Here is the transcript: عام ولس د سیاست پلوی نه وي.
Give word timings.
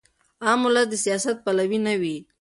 عام 0.45 0.59
ولس 0.65 0.87
د 0.89 0.93
سیاست 1.05 1.35
پلوی 1.45 1.79
نه 1.85 1.93
وي. 2.01 2.17